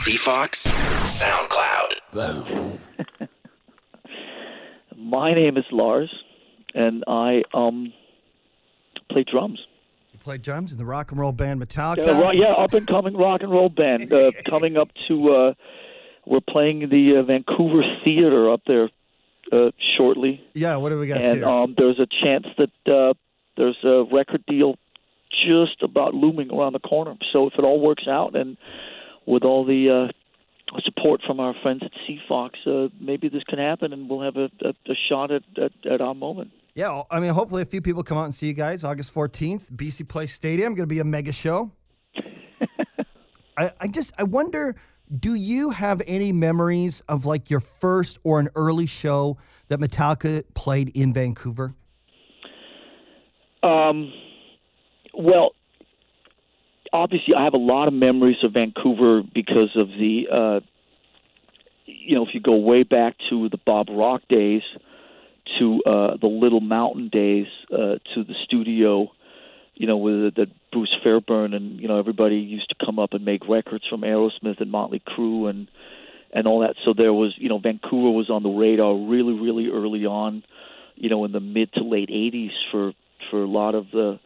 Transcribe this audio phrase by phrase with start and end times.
[0.00, 0.72] CFox
[1.04, 1.90] SoundCloud.
[2.12, 2.78] Boom.
[4.96, 6.10] My name is Lars,
[6.72, 7.92] and I um
[9.10, 9.60] play drums.
[10.14, 12.06] You play drums in the rock and roll band Metallica.
[12.06, 14.10] Yeah, ro- yeah up and coming rock and roll band.
[14.10, 15.52] Uh, coming up to, uh,
[16.24, 18.88] we're playing the uh, Vancouver Theater up there
[19.52, 21.46] uh, shortly, Yeah, what do we got and here?
[21.46, 23.12] um, there's a chance that uh,
[23.58, 24.76] there's a record deal
[25.46, 27.16] just about looming around the corner.
[27.34, 28.56] So if it all works out, and
[29.26, 33.92] with all the uh, support from our friends at CFox, uh, maybe this can happen,
[33.92, 36.50] and we'll have a, a, a shot at, at, at our moment.
[36.74, 39.72] yeah, I mean, hopefully a few people come out and see you guys August 14th,
[39.72, 40.74] BC Place Stadium.
[40.74, 41.72] Going to be a mega show.
[43.56, 44.76] I, I just, I wonder,
[45.18, 50.44] do you have any memories of like your first or an early show that Metallica
[50.54, 51.74] played in Vancouver?
[53.62, 54.12] Um,
[55.12, 55.50] well,
[56.92, 60.60] obviously, I have a lot of memories of Vancouver because of the, uh,
[61.86, 64.62] you know, if you go way back to the Bob Rock days,
[65.58, 69.10] to uh, the Little Mountain days, uh, to the studio,
[69.74, 73.24] you know, with the Bruce Fairbairn and you know everybody used to come up and
[73.24, 75.68] make records from Aerosmith and Motley Crue and
[76.32, 76.76] and all that.
[76.84, 80.44] So there was, you know, Vancouver was on the radar really, really early on,
[80.94, 82.92] you know, in the mid to late '80s for
[83.30, 84.20] for a lot of the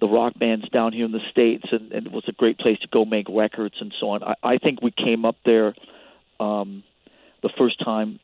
[0.00, 2.78] the rock bands down here in the states, and, and it was a great place
[2.80, 4.22] to go make records and so on.
[4.22, 5.74] I, I think we came up there
[6.38, 6.82] um,
[7.42, 8.18] the first time,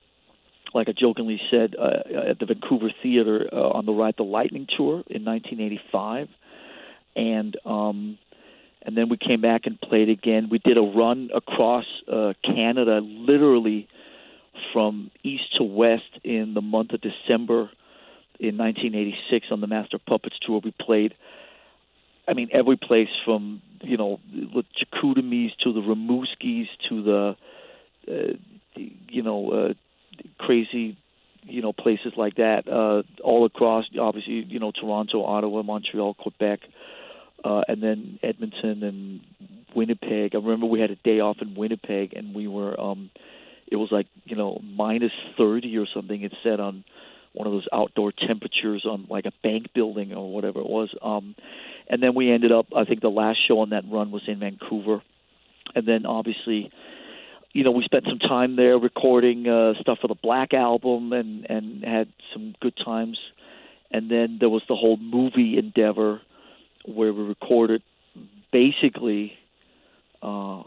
[0.75, 4.67] like I jokingly said, uh, at the Vancouver Theater uh, on the Ride the Lightning
[4.77, 6.29] tour in 1985,
[7.15, 8.19] and um,
[8.83, 10.49] and then we came back and played again.
[10.51, 13.89] We did a run across uh, Canada, literally
[14.73, 17.71] from east to west in the month of December
[18.39, 20.61] in 1986 on the Master Puppets tour.
[20.63, 21.15] We played,
[22.29, 27.37] I mean, every place from you know the Chicoutimis to the Rimouskis to the,
[28.09, 29.75] uh, you know, uh,
[30.39, 30.97] crazy,
[31.45, 32.69] you know, places like that.
[32.69, 36.61] Uh, all across, obviously, you know, Toronto, Ottawa, Montreal, Quebec,
[37.45, 39.21] uh, and then Edmonton and
[39.75, 40.35] Winnipeg.
[40.35, 42.79] I remember we had a day off in Winnipeg, and we were.
[42.81, 43.11] um
[43.69, 46.23] it was like you know minus thirty or something.
[46.23, 46.85] It said on
[47.33, 50.95] one of those outdoor temperatures on like a bank building or whatever it was.
[51.03, 51.35] Um,
[51.89, 52.67] and then we ended up.
[52.75, 55.03] I think the last show on that run was in Vancouver,
[55.75, 56.71] and then obviously,
[57.53, 61.47] you know, we spent some time there recording uh, stuff for the Black album and
[61.49, 63.19] and had some good times.
[63.91, 66.21] And then there was the whole movie endeavor
[66.85, 67.83] where we recorded
[68.53, 69.33] basically
[70.23, 70.63] uh,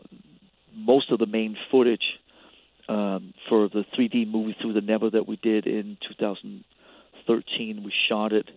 [0.73, 2.19] most of the main footage
[2.87, 7.83] um, for the 3D movie Through the Never that we did in 2013.
[7.83, 8.49] We shot it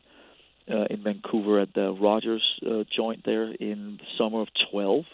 [0.72, 5.05] uh, in Vancouver at the Rogers uh, joint there in the summer of 12.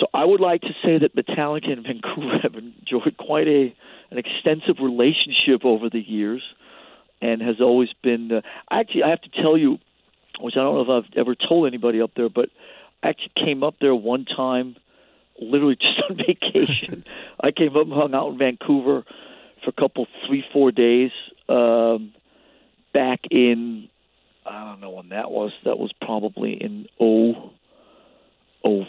[0.00, 3.74] So I would like to say that Metallica and Vancouver have enjoyed quite a
[4.10, 6.42] an extensive relationship over the years,
[7.20, 8.32] and has always been.
[8.32, 9.78] Uh, actually, I have to tell you,
[10.40, 12.48] which I don't know if I've ever told anybody up there, but
[13.02, 14.76] I actually came up there one time
[15.40, 17.04] literally just on vacation.
[17.40, 19.04] I came up and hung out in Vancouver
[19.64, 21.10] for a couple, three, four days
[21.48, 22.12] um,
[22.92, 23.88] back in,
[24.48, 25.52] I don't know when that was.
[25.64, 27.50] That was probably in oh,
[28.64, 28.84] oh,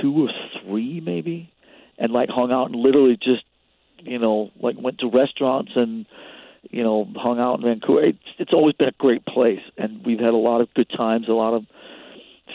[0.00, 0.30] two or
[0.62, 1.50] three maybe,
[1.98, 3.44] and like hung out and literally just,
[3.98, 6.06] you know, like went to restaurants and
[6.70, 8.04] you know hung out in Vancouver.
[8.04, 11.26] It's, it's always been a great place, and we've had a lot of good times,
[11.28, 11.64] a lot of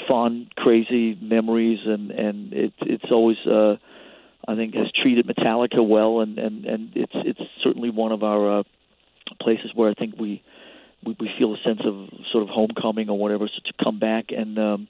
[0.08, 3.76] fun, crazy memories, and and it, it's always uh,
[4.48, 8.60] I think has treated Metallica well, and and and it's it's certainly one of our
[8.60, 8.64] uh,
[9.42, 10.44] places where I think we,
[11.06, 13.48] we we feel a sense of sort of homecoming or whatever.
[13.48, 14.88] So to come back and um,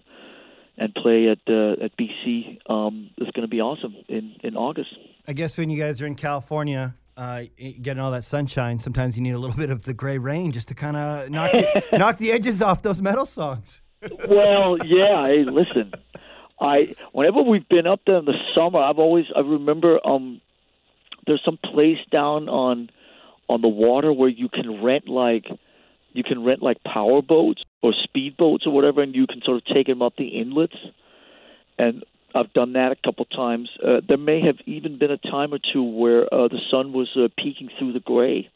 [0.77, 4.95] and play at uh, at BC um, is going to be awesome in in August.
[5.27, 7.43] I guess when you guys are in California, uh,
[7.81, 10.67] getting all that sunshine, sometimes you need a little bit of the gray rain just
[10.69, 13.81] to kind of knock the, knock the edges off those metal songs.
[14.29, 15.25] well, yeah.
[15.25, 15.93] Hey, listen,
[16.59, 20.41] I whenever we've been up there in the summer, I've always I remember um,
[21.25, 22.89] there's some place down on
[23.49, 25.45] on the water where you can rent like
[26.17, 29.57] you can rent like power boats or speed boats or whatever, and you can sort
[29.57, 30.75] of take them up the inlets.
[31.77, 32.03] And
[32.33, 33.69] I've done that a couple times.
[33.83, 37.09] Uh, there may have even been a time or two where uh, the sun was
[37.15, 38.49] uh, peeking through the gray.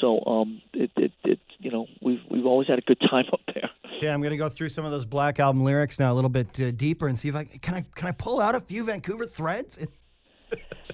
[0.00, 3.40] So um, it, it, it, you know, we've we've always had a good time up
[3.52, 3.70] there.
[3.96, 6.58] Okay, I'm gonna go through some of those Black Album lyrics now a little bit
[6.60, 9.26] uh, deeper and see if I can I can I pull out a few Vancouver
[9.26, 9.78] threads.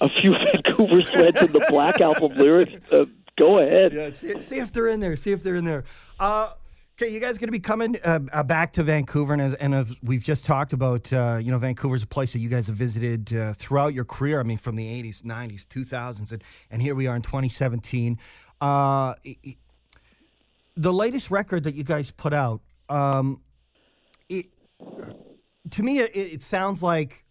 [0.00, 0.34] A few
[0.66, 2.72] Vancouver threads in the Black Album lyrics.
[2.92, 3.04] Uh,
[3.40, 3.92] go ahead.
[3.92, 5.16] Yeah, see, see if they're in there.
[5.16, 5.84] See if they're in there.
[6.18, 6.50] Uh,
[7.02, 9.54] Okay, you guys are going to be coming uh, uh, back to Vancouver, and as,
[9.54, 12.66] and as we've just talked about, uh, you know, Vancouver's a place that you guys
[12.66, 14.38] have visited uh, throughout your career.
[14.38, 18.18] I mean, from the '80s, '90s, 2000s, and, and here we are in 2017.
[18.60, 19.14] Uh,
[20.76, 22.60] the latest record that you guys put out,
[22.90, 23.40] um,
[24.28, 24.48] it
[25.70, 27.24] to me, it, it sounds like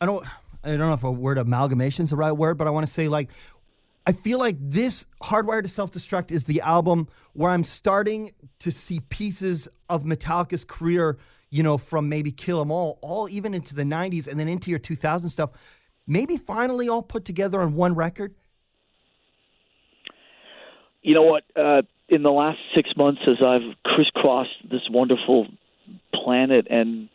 [0.00, 0.24] I don't.
[0.62, 2.92] I don't know if a word amalgamation is the right word, but I want to
[2.92, 3.30] say like
[4.08, 8.70] I feel like this Hardwired to Self Destruct is the album where I'm starting to
[8.70, 11.18] see pieces of Metallica's career,
[11.50, 14.70] you know, from maybe Kill 'Em All, all even into the 90s and then into
[14.70, 15.50] your 2000 stuff,
[16.06, 18.34] maybe finally all put together on one record.
[21.02, 21.44] You know what?
[21.54, 25.48] Uh, in the last six months, as I've crisscrossed this wonderful
[26.14, 27.10] planet and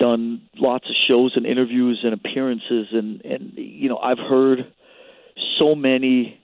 [0.00, 4.72] done lots of shows and interviews and appearances, and and you know, I've heard
[5.58, 6.40] so many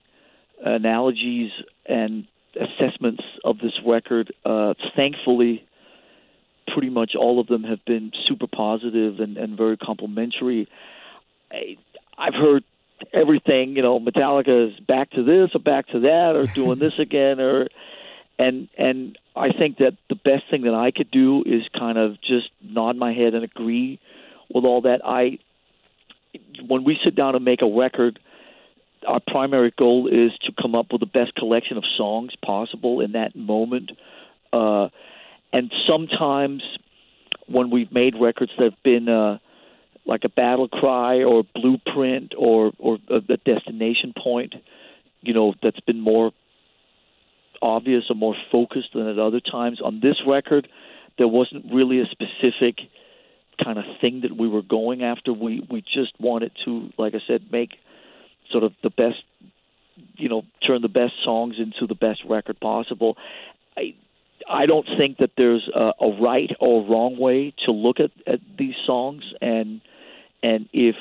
[0.64, 1.50] analogies
[1.86, 4.32] and assessments of this record.
[4.44, 5.64] Uh, thankfully,
[6.72, 10.68] pretty much all of them have been super positive and, and very complimentary.
[11.50, 11.76] I,
[12.18, 12.64] I've heard
[13.12, 16.92] everything, you know, Metallica is back to this or back to that or doing this
[16.98, 17.68] again or
[18.38, 22.20] and and I think that the best thing that I could do is kind of
[22.22, 24.00] just nod my head and agree
[24.52, 25.00] with all that.
[25.04, 25.38] I
[26.66, 28.18] when we sit down and make a record,
[29.06, 33.12] our primary goal is to come up with the best collection of songs possible in
[33.12, 33.92] that moment.
[34.52, 34.88] Uh,
[35.52, 36.62] and sometimes
[37.46, 39.38] when we've made records that have been uh,
[40.06, 44.54] like a battle cry or blueprint or or a, destination point,
[45.22, 46.32] you know, that's been more
[47.62, 49.80] obvious or more focused than at other times.
[49.82, 50.68] On this record,
[51.18, 52.76] there wasn't really a specific
[53.62, 55.32] kind of thing that we were going after.
[55.32, 57.70] We we just wanted to, like I said, make
[58.50, 59.22] sort of the best,
[60.16, 63.16] you know, turn the best songs into the best record possible.
[63.76, 63.94] I
[64.48, 68.40] I don't think that there's a, a right or wrong way to look at, at
[68.58, 69.80] these songs, and
[70.42, 70.96] and if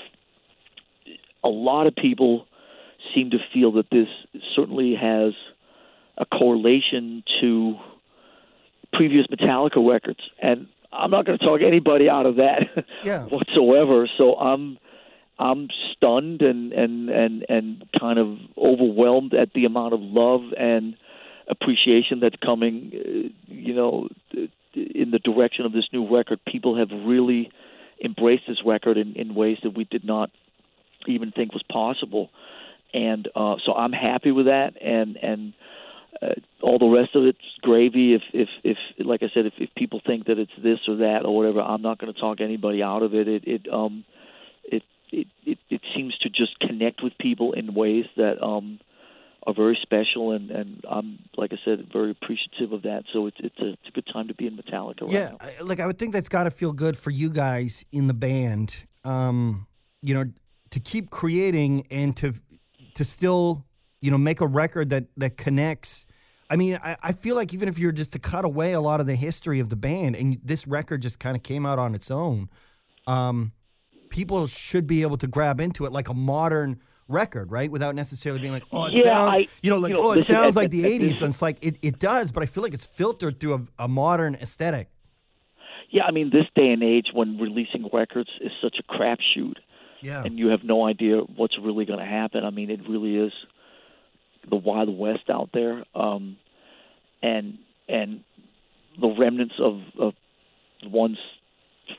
[1.44, 2.46] a lot of people
[3.16, 4.08] seem to feel that this
[4.56, 5.34] certainly has
[6.18, 7.78] a correlation to
[8.94, 13.24] previous Metallica records, and I'm not going to talk anybody out of that yeah.
[13.30, 14.10] whatsoever.
[14.18, 14.78] So I'm
[15.40, 20.96] I'm stunned and and and and kind of overwhelmed at the amount of love and
[21.50, 22.92] appreciation that's coming.
[22.94, 24.10] Uh, you know,
[24.76, 27.52] in the direction of this new record, people have really
[28.04, 30.30] embraced this record in, in ways that we did not
[31.08, 32.30] even think was possible.
[32.94, 35.54] And uh, so I'm happy with that, and and
[36.22, 38.16] uh, all the rest of it's gravy.
[38.16, 41.24] If if if like I said, if, if people think that it's this or that
[41.24, 43.28] or whatever, I'm not going to talk anybody out of it.
[43.28, 44.06] It it um
[44.64, 48.80] it it, it it seems to just connect with people in ways that um
[49.48, 53.38] are very special and and I'm like I said very appreciative of that so it's
[53.40, 55.66] it's a, it's a good time to be in Metallica right yeah now.
[55.66, 58.76] like I would think that's got to feel good for you guys in the band
[59.04, 59.68] um
[60.02, 60.26] you know
[60.72, 62.34] to keep creating and to
[62.96, 63.66] to still
[64.02, 66.06] you know make a record that that connects
[66.50, 69.00] I mean, I, I feel like even if you're just to cut away a lot
[69.00, 71.94] of the history of the band, and this record just kind of came out on
[71.94, 72.50] its own,
[73.06, 73.52] um,
[74.10, 77.72] people should be able to grab into it like a modern record, right?
[77.72, 80.12] Without necessarily being like, oh, it Yeah, sounds, I- you know, like, you know, oh,
[80.12, 81.22] it sounds like the '80s.
[81.22, 83.88] And it's like it, it does, but I feel like it's filtered through a, a
[83.88, 84.90] modern aesthetic.
[85.92, 89.56] Yeah, I mean this day and age when releasing records is such a crapshoot
[90.02, 92.46] Yeah, and you have no idea what's really going to happen.
[92.46, 93.34] I mean, it really is
[94.48, 96.38] the wild west out there, um,
[97.24, 98.24] and and
[99.02, 100.14] the remnants of, of
[100.86, 101.18] one's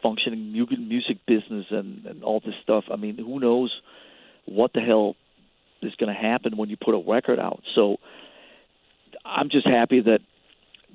[0.02, 2.84] functioning music business and, and all this stuff.
[2.90, 3.72] I mean, who knows
[4.46, 5.16] what the hell
[5.82, 7.62] is going to happen when you put a record out?
[7.74, 7.96] So
[9.24, 10.20] I'm just happy that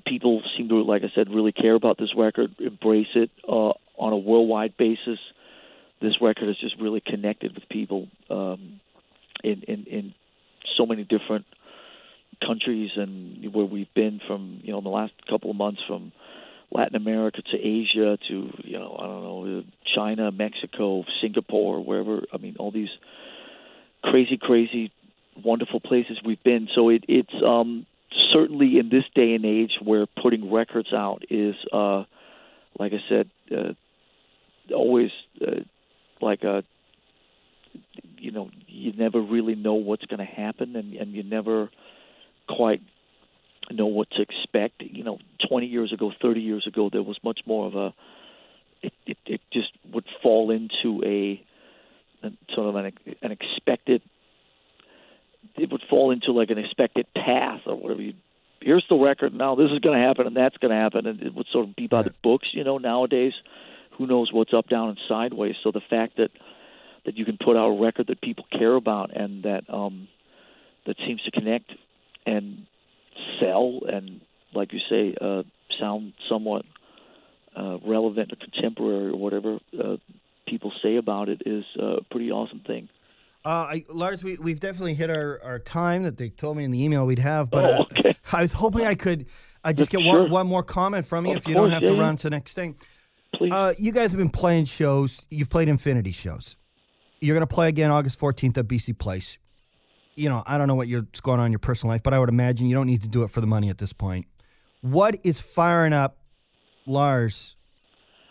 [0.06, 4.12] people seem to, like I said, really care about this record, embrace it uh, on
[4.12, 5.18] a worldwide basis
[6.00, 8.80] this record has just really connected with people um,
[9.42, 10.14] in, in in
[10.76, 11.46] so many different
[12.46, 16.12] countries and where we've been from you know in the last couple of months from
[16.70, 22.38] Latin America to Asia to you know I don't know China, Mexico, Singapore, wherever I
[22.38, 22.90] mean all these
[24.02, 24.92] crazy crazy
[25.42, 26.68] wonderful places we've been.
[26.74, 27.86] So it it's um
[28.32, 32.04] certainly in this day and age where putting records out is uh
[32.78, 33.72] like I said uh,
[34.74, 35.60] always uh,
[36.20, 36.64] like a
[38.18, 41.70] you know you never really know what's going to happen and and you never
[42.48, 42.82] quite
[43.70, 45.18] know what to expect you know
[45.48, 47.94] 20 years ago 30 years ago there was much more of a
[48.82, 51.42] it it, it just would fall into a,
[52.26, 52.92] a sort of an
[53.22, 54.02] an expected
[55.56, 58.14] it would fall into like an expected path or whatever you
[58.60, 59.32] here's the record.
[59.32, 61.68] Now this is going to happen and that's going to happen, and it would sort
[61.68, 62.48] of be by the books.
[62.52, 63.32] You know, nowadays,
[63.92, 65.54] who knows what's up, down, and sideways.
[65.62, 66.30] So the fact that
[67.04, 70.08] that you can put out a record that people care about and that um,
[70.86, 71.70] that seems to connect
[72.26, 72.66] and
[73.40, 74.20] sell and,
[74.54, 75.42] like you say, uh,
[75.80, 76.64] sound somewhat
[77.56, 79.96] uh, relevant or contemporary or whatever uh,
[80.46, 82.88] people say about it is a pretty awesome thing.
[83.44, 86.72] Uh, I, Lars, we, we've definitely hit our, our time that they told me in
[86.72, 88.16] the email we'd have, but Oh, uh, okay.
[88.32, 89.26] I was hoping I could
[89.62, 90.22] I just get Sure.
[90.22, 92.24] one, one more comment from you Of if you don't have yeah, to run to
[92.24, 92.76] the next thing.
[93.34, 93.52] Please.
[93.52, 95.20] Uh, you guys have been playing shows.
[95.30, 96.56] You've played Infinity shows.
[97.20, 99.38] You're going to play again August 14th at BC Place.
[100.16, 102.12] You know, I don't know what you're, what's going on in your personal life, but
[102.12, 104.26] I would imagine you don't need to do it for the money at this point.
[104.80, 106.18] What is firing up
[106.86, 107.54] Lars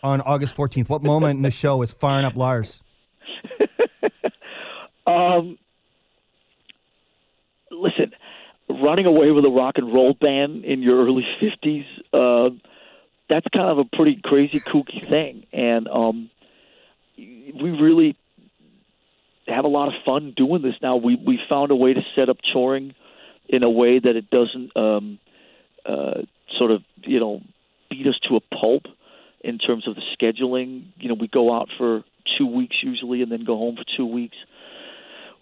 [0.02, 0.88] on August 14th?
[0.88, 2.82] What moment in the show is firing up Lars?
[5.06, 5.56] Um,
[7.70, 8.12] listen,
[8.68, 12.50] running away with a rock and roll band in your early fifties, uh,
[13.28, 16.30] that's kind of a pretty crazy, kooky thing, and um,
[17.16, 18.16] we really
[19.48, 20.96] have a lot of fun doing this now.
[20.96, 22.94] We we found a way to set up touring
[23.48, 25.18] in a way that it doesn't um,
[25.84, 26.22] uh,
[26.58, 27.40] sort of you know
[27.90, 28.84] beat us to a pulp
[29.40, 30.86] in terms of the scheduling.
[30.98, 32.02] You know, we go out for
[32.38, 34.36] two weeks usually, and then go home for two weeks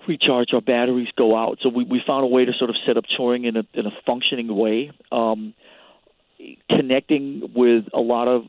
[0.06, 1.58] recharge our batteries, go out.
[1.62, 3.87] So we, we found a way to sort of set up touring in a in
[3.87, 5.54] a functioning way, um,
[6.70, 8.42] connecting with a lot of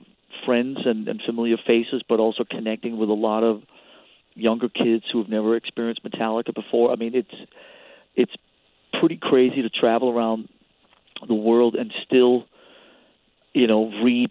[0.46, 3.62] friends and, and familiar faces, but also connecting with a lot of
[4.36, 6.92] younger kids who have never experienced Metallica before.
[6.92, 7.50] I mean, it's
[8.16, 8.34] it's
[9.00, 10.48] pretty crazy to travel around
[11.28, 12.46] the world and still,
[13.54, 14.30] you know, read,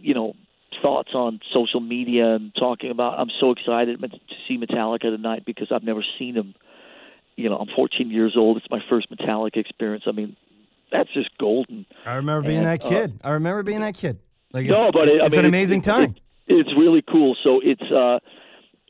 [0.00, 0.34] you know,
[0.80, 3.18] thoughts on social media and talking about.
[3.18, 4.08] I'm so excited to
[4.48, 6.54] see Metallica tonight because I've never seen them.
[7.36, 8.58] You know, I'm 14 years old.
[8.58, 10.04] It's my first Metallica experience.
[10.06, 10.36] I mean,
[10.90, 11.86] that's just golden.
[12.04, 13.20] I remember being And, that uh, kid.
[13.24, 14.18] I remember being that kid.
[14.52, 16.14] Like No, but it, I it's mean, an amazing it's, time.
[16.46, 17.36] It, it's really cool.
[17.42, 18.18] So it's uh,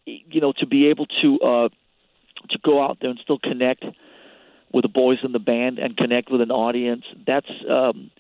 [0.07, 1.69] you know to be able to uh,
[2.51, 3.85] to go out there and still connect
[4.73, 7.05] with the boys in the band and connect with an audience.
[7.27, 8.11] That's um,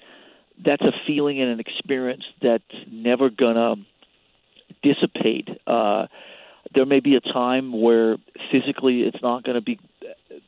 [0.65, 3.77] that's a feeling and an experience that's never gonna
[4.83, 5.49] dissipate.
[5.67, 6.07] Uh,
[6.75, 8.17] there may be a time where
[8.51, 9.79] physically it's not going to be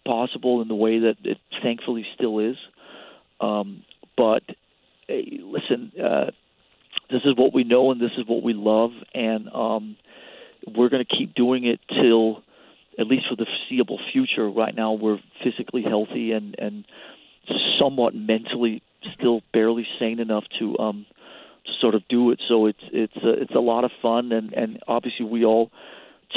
[0.06, 2.56] possible in the way that it thankfully still is.
[3.40, 3.84] Um,
[4.16, 4.42] but
[5.06, 6.30] hey, listen, uh,
[7.10, 9.96] this is what we know and this is what we love, and um,
[10.66, 12.42] we're going to keep doing it till
[12.98, 14.48] at least for the foreseeable future.
[14.48, 16.84] Right now, we're physically healthy and and
[17.78, 18.82] somewhat mentally
[19.18, 21.06] still barely sane enough to um,
[21.66, 22.40] to sort of do it.
[22.48, 25.70] So it's it's a, it's a lot of fun, and and obviously we all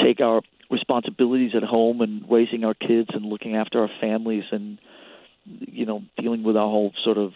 [0.02, 4.78] take our responsibilities at home and raising our kids and looking after our families and
[5.44, 7.32] you know dealing with our whole sort of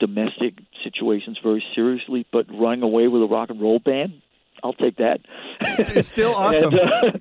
[0.00, 2.26] domestic situations very seriously.
[2.32, 4.22] But running away with a rock and roll band,
[4.62, 5.20] I'll take that.
[5.78, 6.74] It's still awesome.
[6.74, 7.18] and, uh,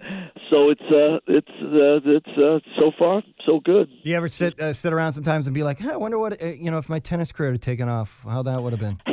[0.50, 3.90] so it's uh, it's uh, it's uh, so far so good.
[4.04, 6.42] Do you ever sit uh, sit around sometimes and be like, hey, I wonder what
[6.42, 9.02] uh, you know if my tennis career had taken off, how that would have been?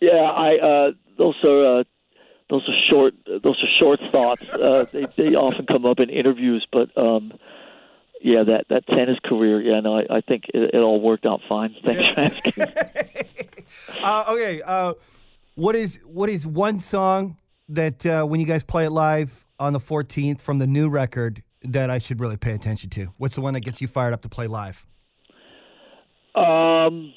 [0.00, 1.84] Yeah, I uh, those are uh,
[2.50, 4.48] those are short those are short thoughts.
[4.48, 7.32] Uh, they they often come up in interviews, but um,
[8.20, 9.60] yeah, that that tennis career.
[9.60, 11.74] Yeah, no, I, I think it, it all worked out fine.
[11.84, 12.62] Thanks for asking.
[14.02, 14.94] uh, okay, uh,
[15.58, 17.36] what is what is one song
[17.68, 21.42] that uh, when you guys play it live on the 14th from the new record
[21.62, 23.06] that I should really pay attention to?
[23.16, 24.86] What's the one that gets you fired up to play live?
[26.36, 27.12] Um,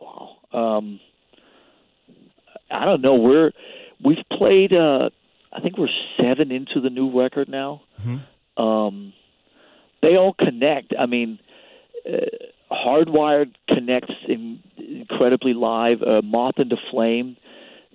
[0.00, 0.36] wow.
[0.50, 0.98] Um,
[2.70, 3.16] I don't know.
[3.16, 3.52] We're
[4.02, 4.72] we've played.
[4.72, 5.10] Uh,
[5.52, 7.82] I think we're seven into the new record now.
[8.56, 9.12] Um,
[10.00, 10.94] they all connect.
[10.98, 11.38] I mean,
[12.10, 14.53] uh, Hardwired connects in,
[15.24, 16.02] incredibly live.
[16.02, 17.36] Uh, Moth into Flame.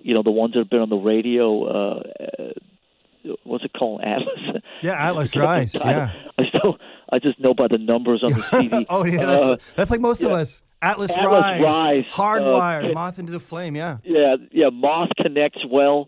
[0.01, 1.63] You know the ones that have been on the radio.
[1.65, 4.01] Uh, uh, what's it called?
[4.01, 4.61] Atlas.
[4.81, 5.75] Yeah, Atlas Rise.
[5.75, 6.11] I- Yeah.
[6.37, 6.77] I still
[7.11, 8.85] I just know by the numbers on the CD.
[8.89, 10.63] oh yeah, that's, Uh, that's like most of us.
[10.81, 13.75] Atlas, Atlas Rise, Rise, Hardwired, uh, Moth into the Flame.
[13.75, 13.97] Yeah.
[14.05, 14.69] yeah, yeah.
[14.71, 16.07] Moth connects well.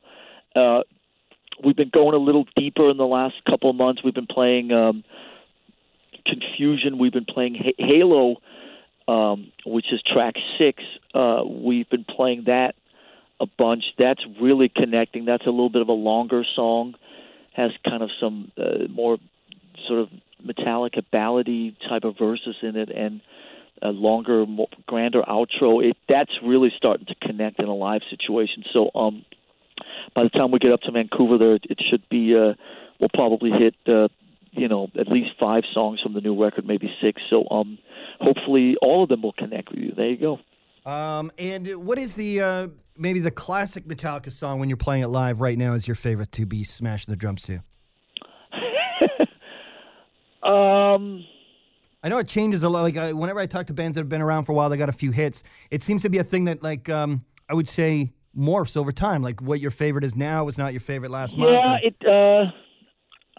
[0.55, 0.81] Uh,
[1.65, 4.01] we've been going a little deeper in the last couple of months.
[4.03, 5.03] We've been playing um,
[6.25, 6.97] Confusion.
[6.99, 8.37] We've been playing Ha- Halo,
[9.11, 10.81] um, which is track six.
[11.13, 12.75] Uh, we've been playing that
[13.41, 13.83] a bunch.
[13.97, 15.25] That's really connecting.
[15.25, 16.95] That's a little bit of a longer song.
[17.53, 19.17] Has kind of some uh, more
[19.87, 20.09] sort of
[20.45, 23.19] Metallica ballady type of verses in it, and
[23.81, 25.83] a longer, more, grander outro.
[25.83, 28.63] It that's really starting to connect in a live situation.
[28.71, 29.25] So um,
[30.15, 32.33] by the time we get up to Vancouver, there it should be.
[32.33, 32.53] Uh,
[33.01, 34.07] we'll probably hit uh,
[34.51, 37.21] you know at least five songs from the new record, maybe six.
[37.29, 37.77] So um,
[38.19, 39.93] hopefully all of them will connect with you.
[39.95, 40.89] There you go.
[40.89, 42.67] Um, and what is the uh,
[42.97, 46.31] maybe the classic Metallica song when you're playing it live right now is your favorite
[46.33, 47.59] to be smashing the drums to?
[50.43, 51.23] Um,
[52.03, 52.81] I know it changes a lot.
[52.81, 54.77] Like uh, whenever I talk to bands that have been around for a while, they
[54.77, 55.43] got a few hits.
[55.69, 59.21] It seems to be a thing that like um, I would say morphs over time.
[59.21, 61.51] Like what your favorite is now is not your favorite last month.
[61.51, 61.95] yeah, it.
[62.07, 62.51] Uh,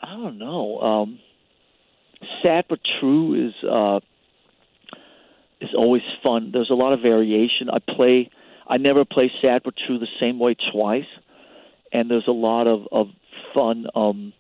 [0.03, 0.81] I don't know.
[0.81, 1.19] Um,
[2.43, 4.01] sad but true is uh,
[5.61, 6.51] is always fun.
[6.53, 7.71] There's a lot of variation.
[7.71, 8.31] I play.
[8.67, 11.07] I never play sad but true the same way twice,
[11.93, 13.07] and there's a lot of of
[13.55, 13.87] fun.
[13.95, 14.33] Um,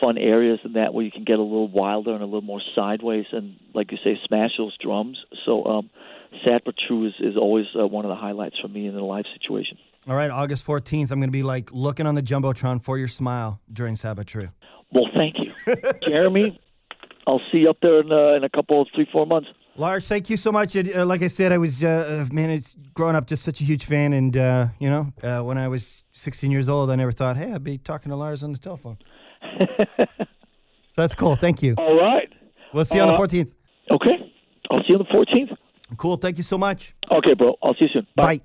[0.00, 2.62] fun areas in that where you can get a little wilder and a little more
[2.72, 5.90] sideways and like you say smash those drums so um
[6.44, 9.04] sad but true is, is always uh, one of the highlights for me in a
[9.04, 9.76] live situation
[10.08, 13.08] All right, August 14th, I'm going to be like looking on the Jumbotron for your
[13.08, 14.50] smile during Sad but True.
[14.92, 15.52] Well thank you
[16.06, 16.58] jeremy
[17.26, 20.28] i'll see you up there in, uh, in a couple three four months Lars, thank
[20.28, 20.76] you so much.
[20.76, 23.62] It, uh, like I said, I was, uh, uh, man, it's growing up just such
[23.62, 24.12] a huge fan.
[24.12, 27.50] And, uh, you know, uh, when I was 16 years old, I never thought, hey,
[27.54, 28.98] I'd be talking to Lars on the telephone.
[29.56, 30.06] so
[30.94, 31.36] that's cool.
[31.36, 31.74] Thank you.
[31.78, 32.28] all right
[32.74, 33.50] We'll see you on the Uh, 14th.
[33.92, 34.16] okay
[34.70, 35.56] i'll see you on the 14th
[35.96, 36.16] Cool.
[36.16, 36.94] Thank you so much.
[37.10, 38.42] okay bro i'll see you soon Bye.